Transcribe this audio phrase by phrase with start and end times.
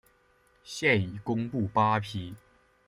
[0.63, 2.33] 现已公布八批。